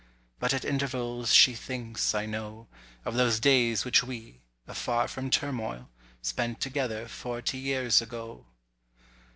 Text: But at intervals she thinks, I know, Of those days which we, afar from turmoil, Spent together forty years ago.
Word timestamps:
But 0.39 0.51
at 0.51 0.65
intervals 0.65 1.31
she 1.31 1.53
thinks, 1.53 2.15
I 2.15 2.25
know, 2.25 2.67
Of 3.05 3.13
those 3.13 3.39
days 3.39 3.85
which 3.85 4.03
we, 4.03 4.41
afar 4.65 5.07
from 5.07 5.29
turmoil, 5.29 5.91
Spent 6.23 6.59
together 6.59 7.07
forty 7.07 7.59
years 7.59 8.01
ago. 8.01 8.47